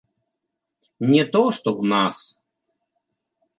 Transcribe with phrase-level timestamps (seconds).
[1.11, 2.15] Не то што ў нас.